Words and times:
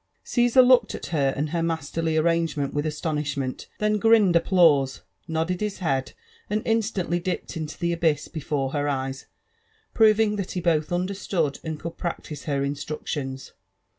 Caesar 0.23 0.63
looked 0.63 0.95
at 0.95 1.05
her 1.13 1.31
and 1.37 1.51
her 1.51 1.61
masterly 1.61 2.15
arrangemefit 2.15 2.73
with 2.73 2.87
astonish 2.87 3.37
moot, 3.37 3.67
then 3.77 3.99
grinned 3.99 4.33
applause^ 4.33 5.01
nodded 5.27 5.61
his 5.61 5.77
head, 5.77 6.13
and 6.49 6.63
instantly 6.65 7.21
dippei 7.21 7.55
into 7.55 7.77
the 7.77 7.93
abyss 7.93 8.27
before 8.27 8.71
her 8.71 8.89
eyes, 8.89 9.27
proving 9.93 10.37
that 10.37 10.53
he 10.53 10.59
both 10.59 10.91
understood 10.91 11.59
and 11.63 11.79
could 11.79 11.97
practise 11.99 12.45
her 12.45 12.63
instructions. 12.63 13.51